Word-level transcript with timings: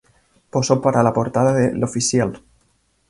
Posó 0.49 0.81
para 0.81 1.03
la 1.03 1.13
portada 1.13 1.53
de 1.53 1.75
"L'Officiel". 1.75 2.41